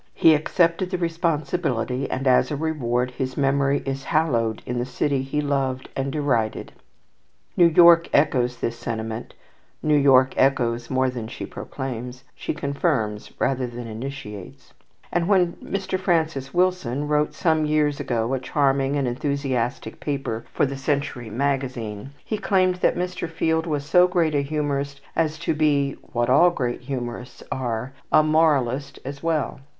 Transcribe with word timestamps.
He 0.15 0.33
accepted 0.33 0.89
the 0.89 0.97
responsibility, 0.97 2.09
and, 2.09 2.25
as 2.25 2.49
a 2.49 2.55
reward, 2.55 3.11
his 3.11 3.37
memory 3.37 3.83
is 3.85 4.05
hallowed 4.05 4.63
in 4.65 4.79
the 4.79 4.83
city 4.85 5.21
he 5.21 5.41
loved 5.41 5.89
and 5.95 6.11
derided. 6.11 6.71
New 7.55 7.67
York 7.67 8.09
echoes 8.11 8.57
this 8.57 8.75
sentiment 8.79 9.35
(New 9.83 9.95
York 9.95 10.33
echoes 10.37 10.89
more 10.89 11.11
than 11.11 11.27
she 11.27 11.45
proclaims; 11.45 12.23
she 12.33 12.51
confirms 12.51 13.31
rather 13.37 13.67
than 13.67 13.85
initiates); 13.85 14.73
and 15.11 15.27
when 15.27 15.53
Mr. 15.63 15.99
Francis 15.99 16.51
Wilson 16.51 17.07
wrote 17.07 17.35
some 17.35 17.67
years 17.67 17.99
ago 17.99 18.33
a 18.33 18.39
charming 18.39 18.95
and 18.95 19.07
enthusiastic 19.07 19.99
paper 19.99 20.43
for 20.51 20.65
the 20.65 20.77
"Century 20.77 21.29
Magazine," 21.29 22.09
he 22.25 22.39
claimed 22.39 22.77
that 22.77 22.97
Mr. 22.97 23.29
Field 23.29 23.67
was 23.67 23.85
so 23.85 24.07
great 24.07 24.33
a 24.33 24.41
humourist 24.41 24.99
as 25.15 25.37
to 25.37 25.53
be 25.53 25.91
what 26.11 26.27
all 26.27 26.49
great 26.49 26.81
humourists 26.81 27.43
are, 27.51 27.93
a 28.11 28.23
moralist 28.23 28.97
as 29.05 29.21
well. 29.21 29.59